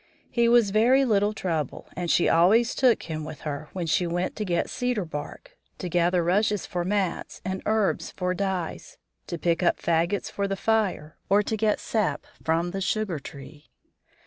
[0.31, 4.35] He was very little trouble, and she always took him with her when she went
[4.37, 9.61] to get cedar bark, to gather rushes for mats and herbs for dyes, to pick
[9.61, 13.69] up fagots for the fire, or to get sap from the sugar tree.